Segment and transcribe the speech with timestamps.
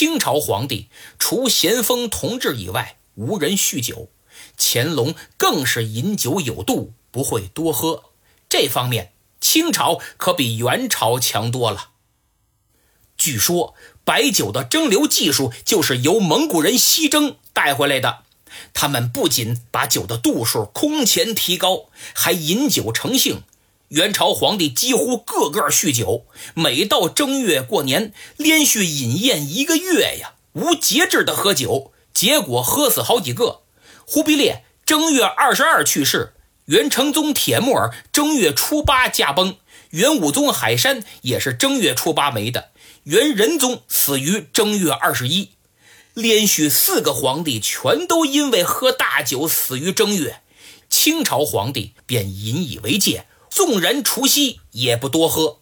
[0.00, 0.88] 清朝皇帝
[1.18, 4.08] 除咸丰同治以外，无人酗酒。
[4.56, 8.04] 乾隆更是饮酒有度，不会多喝。
[8.48, 11.90] 这方面，清朝可比元朝强多了。
[13.18, 18.22] 据说白酒的蒸馏技术就是由蒙古人西征带回来的。
[18.72, 23.42] 他们不仅把酒的度数空前提高，还饮酒成性。
[23.90, 33.62] 元朝皇帝几乎个个酗酒，每到正月过年，连续饮宴一个月呀，无节制的喝酒，结果喝死好几个。
[34.06, 36.34] 忽必烈正月二十二去世，
[36.66, 39.56] 元成宗铁木儿正月初八驾崩，
[39.90, 42.70] 元武宗海山也是正月初八没的，
[43.02, 45.50] 元仁宗死于正月二十一，
[46.14, 50.42] 连续四个皇帝全都因为喝大酒死于正月，
[50.88, 53.26] 清朝皇帝便引以为戒。
[53.50, 55.59] 纵然除夕也不多喝。